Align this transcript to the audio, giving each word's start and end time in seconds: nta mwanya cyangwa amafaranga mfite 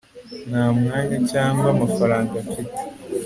nta 0.49 0.65
mwanya 0.77 1.17
cyangwa 1.31 1.65
amafaranga 1.75 2.35
mfite 2.45 2.79